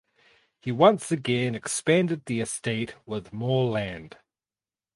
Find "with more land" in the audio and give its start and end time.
3.05-4.17